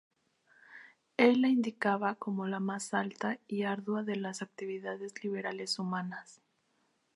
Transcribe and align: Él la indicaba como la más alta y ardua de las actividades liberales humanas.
Él 1.17 1.43
la 1.43 1.49
indicaba 1.49 2.15
como 2.15 2.47
la 2.47 2.59
más 2.59 2.95
alta 2.95 3.37
y 3.47 3.61
ardua 3.65 4.01
de 4.01 4.15
las 4.15 4.41
actividades 4.41 5.13
liberales 5.23 5.77
humanas. 5.77 6.41